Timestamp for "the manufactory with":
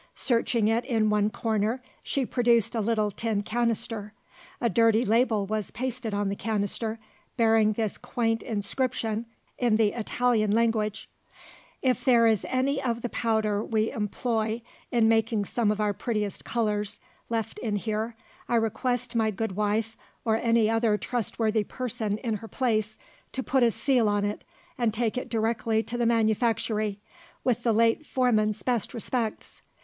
25.95-27.61